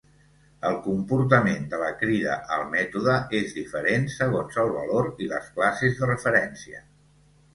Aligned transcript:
El 0.67 0.77
comportament 0.85 1.67
de 1.73 1.81
la 1.81 1.89
crida 1.99 2.37
al 2.55 2.63
mètode 2.71 3.17
és 3.41 3.53
diferent 3.59 4.09
segons 4.15 4.57
el 4.63 4.73
valor 4.79 5.09
i 5.27 5.31
les 5.35 5.51
classes 5.59 6.01
de 6.01 6.11
referència. 6.13 6.83